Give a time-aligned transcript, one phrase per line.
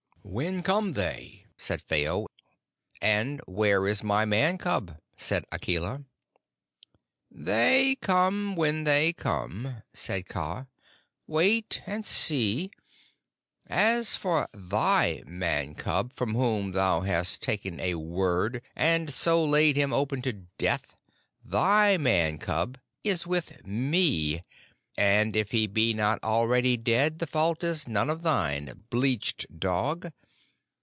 [0.23, 2.27] "When come they?" said Phao.
[3.01, 6.05] "And where is my Man cub?" said Akela.
[7.29, 10.67] "They come when they come," said Kaa.
[11.27, 12.69] "Wait and see.
[13.67, 19.75] As for thy Man cub, from whom thou hast taken a Word and so laid
[19.75, 20.95] him open to Death,
[21.43, 24.43] thy Man cub is with me,
[24.97, 30.11] and if he be not already dead the fault is none of thine, bleached dog!